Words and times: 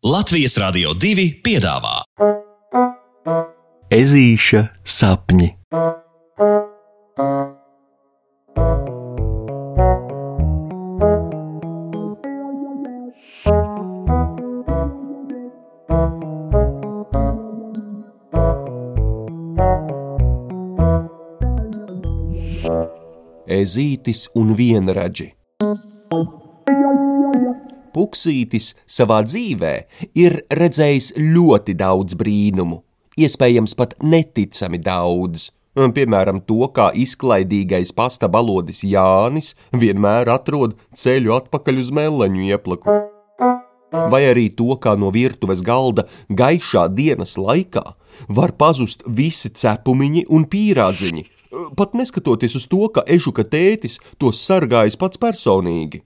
Latvijas 0.00 0.54
Rādio 0.56 0.94
2 0.96 1.26
piedāvā 1.44 1.98
Ezīša 3.92 4.62
sapņi. 4.80 5.50
Ezītis 23.60 24.30
un 24.32 24.56
vienradži. 24.56 25.28
Puksītis 28.00 28.70
savā 28.88 29.20
dzīvē 29.26 29.74
ir 30.16 30.38
redzējis 30.56 31.12
ļoti 31.20 31.74
daudz 31.76 32.16
brīnumu, 32.16 32.78
iespējams 33.20 33.76
pat 33.76 33.98
neticami 34.00 34.80
daudz. 34.80 35.50
Piemēram, 35.76 36.40
to, 36.48 36.64
kā 36.72 36.88
izklaidīgais 36.96 37.92
pasta 37.96 38.30
balodis 38.32 38.80
Jānis 38.88 39.52
vienmēr 39.76 40.32
atrod 40.32 40.78
ceļu 40.96 41.36
atpakaļ 41.36 41.82
uz 41.82 41.92
meleņu 42.00 42.48
ieplaku. 42.48 42.96
Vai 44.10 44.22
arī 44.30 44.46
to, 44.56 44.70
kā 44.80 44.96
no 44.96 45.12
virtuves 45.12 45.60
galda 45.66 46.06
gaišā 46.40 46.86
dienas 46.94 47.36
laikā 47.36 47.84
var 48.32 48.56
pazust 48.56 49.04
visi 49.20 49.52
cepumiņi 49.52 50.24
un 50.32 50.48
pīrādziņi, 50.48 51.26
pat 51.76 51.94
neskatoties 52.00 52.56
uz 52.56 52.66
to, 52.70 52.86
ka 52.94 53.04
ežuka 53.18 53.44
tētis 53.44 54.00
tos 54.16 54.40
sargājis 54.46 54.96
pats 54.96 55.20
personīgi. 55.20 56.04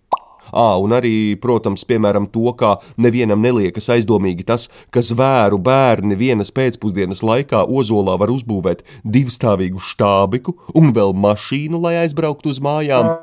À, 0.52 0.76
un 0.80 0.94
arī, 0.96 1.36
protams, 1.40 1.84
piemēram, 1.88 2.28
to, 2.34 2.52
kā 2.58 2.76
nevienam 3.00 3.42
neliekas 3.44 3.88
aizdomīgi 3.94 4.46
tas, 4.48 4.68
ka 4.94 5.02
zvēru 5.04 5.60
bērni 5.62 6.18
vienas 6.18 6.52
pēcpusdienas 6.54 7.24
laikā 7.24 7.64
ozolā 7.68 8.18
var 8.20 8.32
uzbūvēt 8.34 8.84
divstāvīgu 9.04 9.82
štābiku 9.82 10.56
un 10.74 10.92
vēl 10.96 11.14
mašīnu, 11.16 11.80
lai 11.80 11.96
aizbrauktu 12.04 12.52
uz 12.54 12.60
mājām. 12.64 13.14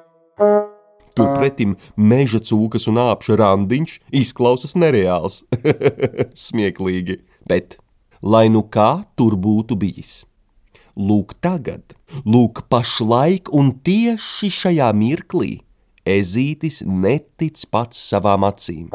Turpretim 1.12 1.76
meža 2.00 2.40
cūkas 2.40 2.88
un 2.88 3.02
āpša 3.04 3.38
randiņš 3.42 3.98
izklausās 4.22 4.78
nereāls. 4.80 5.42
Smieklīgi, 6.48 7.20
bet 7.48 7.78
lai 8.24 8.48
nu 8.54 8.64
kā 8.64 9.04
tur 9.20 9.36
būtu 9.36 9.78
bijis. 9.80 10.22
Lūk, 11.00 11.38
tagad, 11.44 11.96
lūk, 12.28 12.66
pašlaik 12.72 13.52
un 13.56 13.72
tieši 13.84 14.52
šajā 14.52 14.90
mirklī 14.96 15.60
Ezītis 16.06 16.82
netic 16.88 17.62
pats 17.70 18.00
savām 18.10 18.46
acīm. 18.48 18.90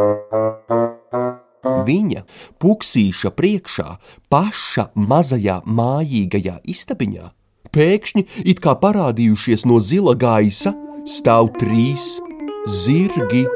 Viņa 1.87 2.23
puksīša 2.63 3.31
priekšā, 3.39 3.87
paša 4.31 4.89
mazajā 4.95 5.61
mājīgajā 5.67 6.57
istabiņā, 6.67 7.29
pēkšņi 7.75 8.25
it 8.51 8.63
kā 8.65 8.75
parādījušies 8.83 9.67
no 9.71 9.79
zila 9.83 10.17
gaisa, 10.19 10.75
stāv 11.07 11.53
trīs 11.61 12.17
zirgi. 12.67 13.47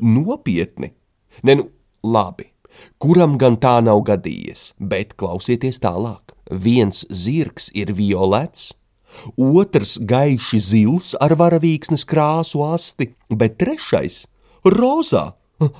Nopietni! 0.00 0.94
Ne, 1.44 1.54
nu, 1.60 1.68
labi, 2.02 2.48
kuram 3.00 3.36
gan 3.40 3.60
tā 3.60 3.78
nav 3.84 4.00
gadījies, 4.08 4.72
bet 4.80 5.16
klausieties 5.20 5.80
tālāk. 5.84 6.36
Viens 6.50 7.04
zirgs 7.12 7.68
ir 7.76 7.92
violets, 7.94 8.72
otrs 9.36 9.98
gaiši 9.98 10.60
zils 10.60 11.14
ar 11.20 11.34
varavīksnes 11.40 12.06
krāsu 12.06 12.62
asti, 12.66 13.12
bet 13.30 13.58
trešais- 13.58 14.26
rozā 14.78 15.32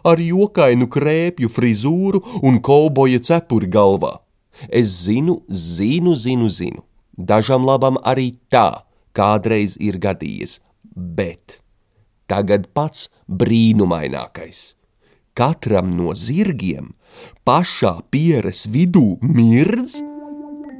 ar 0.04 0.18
jokainu 0.20 0.86
krēpju 0.86 1.48
frizūru 1.48 2.20
un 2.42 2.60
kolboja 2.60 3.20
cepuri 3.20 3.68
galvā. 3.68 4.18
Es 4.68 5.06
zinu, 5.06 5.42
zinu, 5.48 6.14
zinu, 6.14 6.48
zinu. 6.48 6.82
Dažam 7.16 7.64
labam 7.64 7.96
arī 8.04 8.34
tā 8.52 8.82
kādreiz 9.14 9.76
ir 9.80 9.98
gadījies, 9.98 10.60
bet 10.94 11.60
tagad 12.28 12.68
pats 12.74 13.08
brīnumainākais. 13.28 14.74
Katram 15.34 15.90
no 15.94 16.12
zirgiem 16.14 16.92
pašā 17.46 18.00
pieres 18.10 18.66
vidū 18.66 19.18
mirdz 19.22 20.00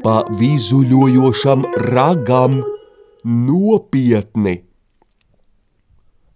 pa 0.05 0.21
vizuļojošam 0.41 1.65
ragam 1.91 2.61
nopietni. 3.25 4.61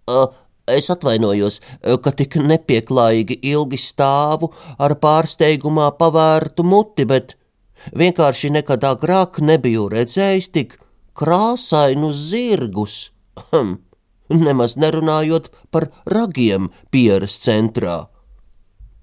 Uh, 0.05 0.29
es 0.69 0.91
atvainojos, 0.93 1.59
ka 2.03 2.13
tik 2.13 2.37
nepieklājīgi 2.41 3.39
ilgi 3.51 3.79
stāvu 3.81 4.51
ar 4.77 4.97
pārsteigumā 5.01 5.89
pavērtu 5.99 6.65
muti, 6.67 7.07
bet 7.09 7.35
vienkārši 7.97 8.53
nekad 8.59 8.85
agrāk 8.85 9.41
nebiju 9.41 9.89
redzējis 9.93 10.51
tik 10.53 10.77
krāsainus 11.17 12.27
zirgus. 12.29 12.97
Hm, 13.49 13.77
nemaz 14.29 14.77
nerunājot 14.77 15.49
par 15.73 15.89
ragiem 16.05 16.69
pieras 16.93 17.39
centrā. 17.41 18.05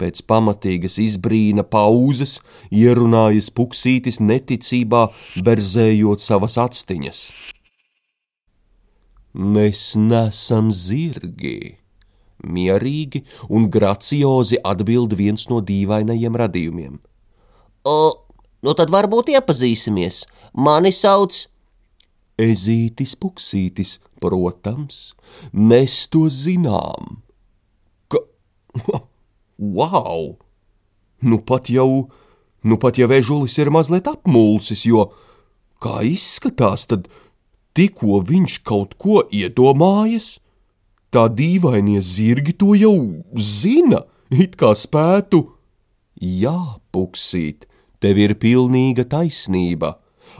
Pēc 0.02 0.24
pamatīgas 0.26 0.96
izbrīna 0.98 1.62
pauzes 1.62 2.40
ierunājas 2.74 3.52
puksītis 3.54 4.18
neticībā, 4.18 5.04
berzējot 5.46 6.24
savas 6.24 6.58
actiņas. 6.58 7.20
Mēs 9.32 9.84
nesam 9.96 10.72
zirgi! 10.74 11.78
Mierīgi 12.42 13.22
un 13.54 13.68
graciozi 13.70 14.58
atbild 14.66 15.14
viens 15.14 15.46
no 15.52 15.60
dīvainajiem 15.62 16.38
radījumiem. 16.42 16.98
O, 17.86 17.98
nu 18.66 18.74
tad 18.74 18.90
varbūt 18.90 19.30
iepazīsimies. 19.36 20.24
Mani 20.58 20.90
sauc 20.90 21.44
Ezītis 22.42 23.14
Puksītis, 23.22 24.00
protams, 24.18 25.12
mēs 25.54 26.08
to 26.10 26.26
zinām. 26.26 27.22
Wow! 29.72 30.36
Nu 31.22 31.38
pat 31.38 31.70
jau, 31.70 32.10
nu 32.62 32.76
pat 32.82 32.98
jau 32.98 33.08
ežulis 33.14 33.56
ir 33.62 33.70
mazliet 33.70 34.08
apmulsis, 34.10 34.84
jo, 34.90 35.06
kā 35.82 36.02
izskatās, 36.06 36.88
tad 36.90 37.06
tikko 37.78 38.20
viņš 38.28 38.58
kaut 38.66 38.96
ko 39.00 39.22
iedomājas, 39.30 40.40
tā 41.14 41.28
dīvainie 41.30 42.02
zirgi 42.02 42.56
to 42.58 42.74
jau 42.78 42.96
zina, 43.38 44.02
it 44.30 44.58
kā 44.60 44.72
spētu. 44.76 45.44
Jā, 46.22 46.78
puksīt, 46.94 47.66
tev 48.02 48.18
ir 48.18 48.36
pilnīga 48.42 49.06
taisnība. 49.14 49.96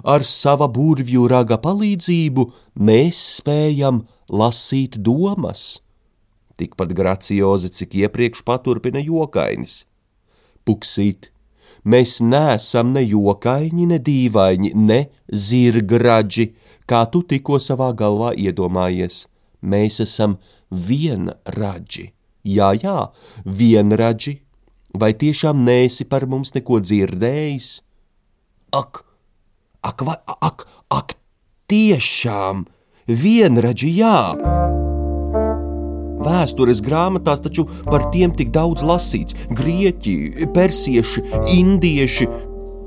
Ar 0.08 0.24
sava 0.24 0.68
burvju 0.72 1.26
raga 1.30 1.58
palīdzību 1.62 2.46
mēs 2.80 3.18
spējam 3.38 4.04
lasīt 4.30 4.96
domas 5.04 5.82
tikpat 6.62 6.94
graciozi, 6.96 7.72
cik 7.74 7.98
iepriekš 8.04 8.44
paturpina 8.46 9.02
jokainis. 9.02 9.82
Puksīt, 10.62 11.32
mēs 11.84 12.20
neesam 12.22 12.94
ne 12.94 13.02
jokaini, 13.02 13.88
ne 13.90 13.98
dīvaini, 13.98 14.72
ne 14.78 15.00
zirgraģi, 15.28 16.48
kā 16.86 17.04
tu 17.10 17.22
tikko 17.26 17.58
savā 17.62 17.90
galvā 17.98 18.32
iedomājies. 18.38 19.26
Mēs 19.62 20.00
esam 20.02 20.38
vienradži. 20.70 22.10
Jā, 22.42 22.72
jā, 22.74 22.98
vienradži. 23.46 24.40
Vai 24.98 25.12
tiešām 25.16 25.62
nēsi 25.64 26.04
par 26.10 26.26
mums 26.28 26.52
neko 26.56 26.82
dzirdējis? 26.82 27.68
Ak, 28.76 29.04
ak, 29.80 30.04
vai, 30.04 30.18
ak, 30.26 30.66
ak, 30.90 31.16
tiešām, 31.70 32.66
vienradži 33.08 33.94
jā! 34.02 34.61
Vēstures 36.22 36.82
grāmatās 36.84 37.42
taču 37.42 37.66
par 37.88 38.08
tiem 38.14 38.34
tik 38.36 38.52
daudz 38.54 38.84
lasīts- 38.86 39.36
grieķi, 39.58 40.48
persieši, 40.54 41.22
indieši. 41.58 42.28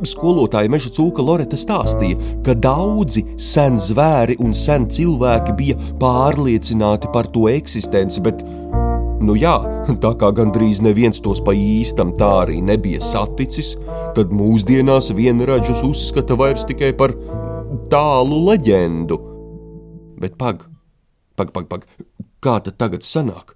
Skolotāja 0.05 0.69
meža 0.69 0.89
cūka 0.91 1.23
Loreta 1.23 1.55
stāstīja, 1.55 2.19
ka 2.43 2.53
daudzi 2.53 3.23
sen 3.39 3.77
zvēri 3.79 4.35
un 4.39 4.51
sen 4.53 4.87
cilvēki 4.91 5.55
bija 5.55 5.75
pārliecināti 6.01 7.11
par 7.13 7.27
to 7.31 7.47
eksistenci, 7.47 8.21
bet, 8.21 8.43
nu 9.21 9.37
jā, 9.39 9.55
tā 10.03 10.11
kā 10.19 10.31
gandrīz 10.35 10.81
neviens 10.81 11.21
tos 11.21 11.39
pa 11.39 11.51
īstam 11.55 12.11
tā 12.19 12.31
arī 12.43 12.61
nebija 12.61 12.99
saticis, 12.99 13.77
tad 14.15 14.35
mūsdienās 14.35 15.13
vienradžus 15.15 15.83
uzskata 15.83 16.35
vairs 16.35 16.65
tikai 16.65 16.91
par 16.97 17.15
tālu 17.89 18.43
leģendu. 18.49 19.19
Bet 20.19 20.37
pag, 20.37 20.67
pag, 21.35 21.51
pag, 21.55 21.67
pag, 21.69 21.87
Kā 22.45 22.59
tad 22.61 22.75
tagad 22.77 23.01
sanāk? 23.01 23.55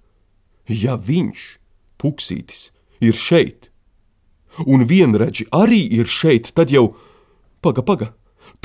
Ja 0.66 0.96
viņš, 0.98 1.42
puksītis, 2.02 2.72
ir 3.06 3.14
šeit, 3.14 3.68
un 4.66 4.82
vienredzi 4.90 5.46
arī 5.54 5.84
ir 6.00 6.10
šeit, 6.10 6.50
tad 6.58 6.74
jau, 6.74 6.96
paga, 7.62 7.84
paga, 7.86 8.08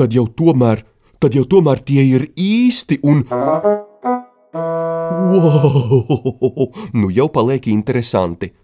tad 0.00 0.16
jau 0.16 0.24
tomēr, 0.24 0.80
tad 1.20 1.36
jau 1.36 1.44
tomēr 1.44 1.82
tie 1.84 2.06
ir 2.08 2.24
īsti 2.40 3.02
un. 3.04 3.20
Wow! 5.34 6.72
Nu 6.96 7.12
jau 7.12 7.28
paliek 7.28 7.68
interesanti. 7.68 8.54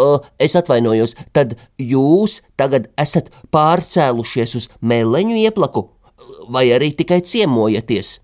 O, 0.00 0.24
es 0.40 0.56
atvainojos, 0.56 1.12
tad 1.36 1.52
jūs 1.76 2.40
tagad 2.56 2.88
esat 2.96 3.28
pārcēlušies 3.52 4.56
uz 4.56 4.72
meleņu 4.80 5.36
ieplaku, 5.44 5.84
vai 6.48 6.70
arī 6.72 6.94
tikai 6.96 7.20
ciemojaties? 7.20 8.22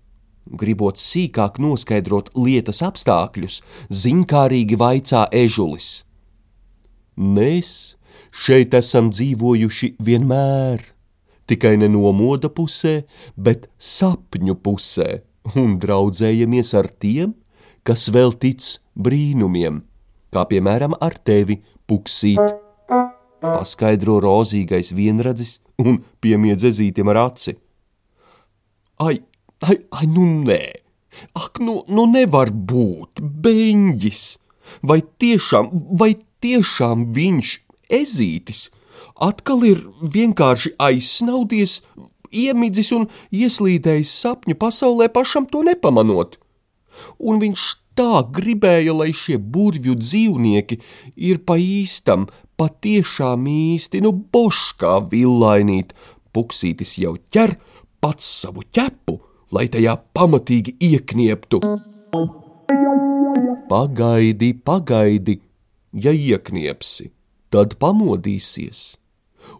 Gribot 0.51 0.99
sīkāk 1.01 1.59
noskaidrot 1.63 2.31
lietas 2.37 2.83
apstākļus, 2.85 3.61
zinkārīgi 3.89 4.79
vaicā 4.79 5.25
ežulis. 5.31 6.03
Mēs 7.17 7.97
šeit 8.31 8.77
esam 8.77 9.09
dzīvojuši 9.11 9.95
vienmēr, 9.99 10.83
tikai 11.49 11.75
ne 11.81 11.89
no 11.91 12.13
moda 12.13 12.49
pusē, 12.53 13.01
bet 13.35 13.67
sapņu 13.77 14.59
pusē, 14.61 15.21
un 15.59 15.77
draudzējamies 15.81 16.73
ar 16.77 16.91
tiem, 16.91 17.35
kas 17.87 18.09
vēl 18.13 18.35
tic 18.37 18.63
brīnumiem 18.95 19.83
kā 20.33 20.45
piemēram 20.49 20.95
ar 21.01 21.17
tevi, 21.25 21.59
puksīt. 21.87 22.41
Paskaidro 23.41 24.17
rozīgais 24.23 24.91
vienradzis 24.97 25.57
un 25.81 26.01
piemiedz 26.21 26.65
ezītim 26.71 27.09
ar 27.13 27.21
aci. 27.27 27.55
Ai, 29.05 29.19
ai, 29.65 29.77
ai, 29.91 30.07
nu 30.07 30.25
nē, 30.43 30.61
ak, 31.37 31.61
nu, 31.63 31.81
nu 31.89 32.05
nevar 32.11 32.51
būt, 32.51 33.21
beņģis! 33.21 34.25
Vai 34.83 34.99
tiešām, 35.01 35.69
vai 35.99 36.11
tiešām 36.43 37.07
viņš, 37.15 37.53
ezītis, 37.97 38.67
atkal 39.15 39.63
ir 39.63 39.79
vienkārši 40.01 40.73
aizsnaudies, 40.89 41.79
iemidzis 42.35 42.91
un 42.97 43.07
ieslīdējis 43.31 44.11
sapņu 44.23 44.57
pasaulē 44.59 45.07
pašam 45.13 45.47
to 45.49 45.63
nepamanot? 45.63 46.35
Un 47.17 47.39
viņš 47.41 47.63
tā 47.97 48.21
gribēja, 48.33 48.93
lai 48.93 49.13
šie 49.15 49.37
burvju 49.39 49.95
dzīvnieki 49.97 50.79
ir 51.29 51.41
pa 51.47 51.57
īstam, 51.61 52.27
patiešām 52.59 53.47
īsti, 53.49 54.03
nu 54.05 54.13
boškā 54.13 54.99
villainīt. 55.11 55.93
Puksītis 56.33 56.97
jau 57.01 57.15
ķer 57.33 57.55
pats 58.03 58.25
savu 58.43 58.65
ķepu, 58.75 59.17
lai 59.51 59.67
tajā 59.73 59.95
pamatīgi 60.17 60.75
ieknieptu. 60.89 61.61
Pagaidi, 63.69 64.53
pagaidi, 64.69 65.39
ja 65.93 66.13
iekniepsi, 66.13 67.11
tad 67.51 67.75
pamodīsies 67.81 68.83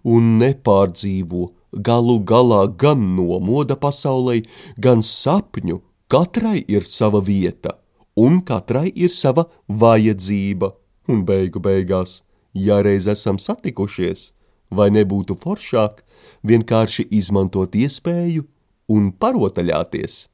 un 0.04 0.38
nepārdzīvo 0.42 1.48
galu 1.88 2.20
galā 2.32 2.62
gan 2.84 3.04
no 3.16 3.40
moda 3.44 3.76
pasaulē, 3.80 4.42
gan 4.80 5.04
sapņu, 5.04 5.82
katrai 6.12 6.64
ir 6.68 6.88
sava 6.88 7.22
vieta 7.24 7.78
un 8.18 8.42
katrai 8.42 8.90
ir 8.96 9.14
sava 9.14 9.46
vajadzība, 9.70 10.72
un 11.12 11.24
beigu 11.28 11.62
beigās, 11.62 12.24
ja 12.54 12.82
reiz 12.82 13.06
esam 13.14 13.38
satikušies, 13.38 14.32
vai 14.74 14.90
nebūtu 14.96 15.38
foršāk 15.38 16.02
vienkārši 16.50 17.08
izmantot 17.20 17.78
iespēju 17.78 18.48
un 18.88 19.12
parotaļāties. 19.12 20.26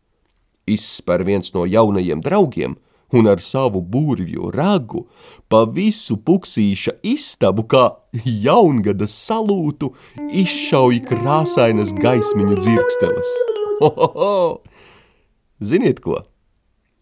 Izspēr 0.69 1.25
viens 1.27 1.51
no 1.55 1.65
jaunajiem 1.67 2.21
draugiem 2.23 2.77
un 3.13 3.27
ar 3.29 3.41
savu 3.41 3.81
burvju 3.81 4.49
ragu 4.53 5.05
pa 5.49 5.63
visu 5.69 6.17
puksīša 6.17 6.95
istabu 7.05 7.65
kā 7.69 7.83
jaungada 8.25 9.07
salūtu 9.09 9.91
izšauj 10.43 11.01
krāsainas 11.09 11.93
gaismiņu 11.99 12.57
dzirksteles. 12.61 13.33
Ho, 13.81 13.89
ho, 13.89 14.09
ho! 14.17 14.37
Ziniet 15.63 16.01
ko? 16.03 16.21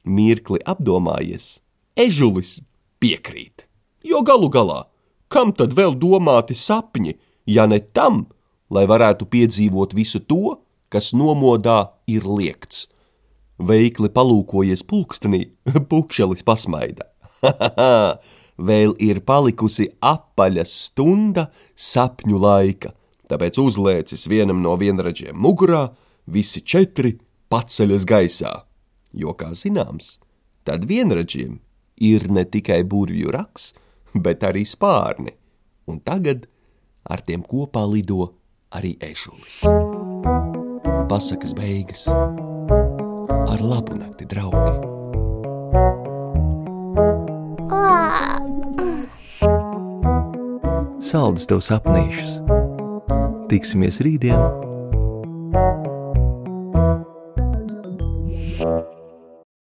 Mirkli 0.04 0.60
apdomājies, 0.66 1.62
ežulis 1.96 2.60
piekrīt. 3.00 3.68
Jo 4.04 4.24
galu 4.26 4.50
galā, 4.50 4.86
kam 5.30 5.54
tad 5.54 5.76
vēl 5.78 5.94
domāti 5.96 6.58
sapņi, 6.58 7.14
ja 7.46 7.68
ne 7.70 7.80
tam, 7.80 8.26
lai 8.74 8.88
varētu 8.90 9.30
piedzīvot 9.30 9.94
visu 9.96 10.20
to, 10.26 10.58
kas 10.92 11.12
nomodā 11.18 11.80
ir 12.12 12.28
liekts? 12.28 12.88
Veikli 13.62 14.10
palūkojies 14.14 14.84
pulkstenī, 14.90 15.44
pukšelis 15.92 16.46
pasmaida. 16.46 17.08
vēl 18.72 18.94
ir 19.02 19.22
palikusi 19.26 19.88
apaļa 20.06 20.66
stunda 20.70 21.48
sapņu 21.74 22.42
laika, 22.42 22.92
tāpēc 23.32 23.58
uzlēcis 23.62 24.28
vienam 24.30 24.62
no 24.62 24.76
vienradžiem 24.78 25.38
mugurā, 25.38 25.88
visi 26.30 26.62
četri 26.62 27.16
paceļas 27.50 28.06
gaisā 28.06 28.52
jo, 29.14 29.36
kā 29.38 29.52
zināms, 29.58 30.18
tad 30.68 30.88
vienradžiem 30.90 31.60
ir 32.02 32.28
ne 32.32 32.46
tikai 32.48 32.82
burvju 32.88 33.34
raks, 33.36 33.72
bet 34.16 34.44
arī 34.48 34.66
spārni, 34.68 35.36
un 35.88 36.02
tagad 36.04 36.48
ar 37.04 37.24
tiem 37.26 37.44
kopā 37.44 37.86
lido 37.88 38.32
arī 38.72 38.98
ešulis. 39.12 39.62
Pasakas 41.10 41.54
beigas 41.54 42.08
ar 43.52 43.62
labu 43.62 43.98
nakti, 43.98 44.26
draugi! 44.30 44.74
Saldus 51.12 51.50
tev 51.50 51.64
sapnīšus! 51.66 52.40
Tiksimies 53.52 54.00
rītdien! 54.06 54.61